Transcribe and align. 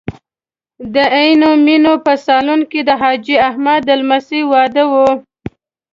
د 0.93 0.95
عینومېنې 1.15 1.93
په 2.05 2.13
سالون 2.25 2.61
کې 2.71 2.79
د 2.87 2.89
حاجي 3.01 3.35
احمد 3.49 3.81
د 3.85 3.89
لمسۍ 4.01 4.41
واده 4.51 4.83
و. 4.91 4.93